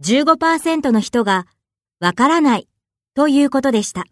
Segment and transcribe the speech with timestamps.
[0.00, 1.46] 15%の人が
[2.00, 2.68] わからない
[3.14, 4.04] ということでした。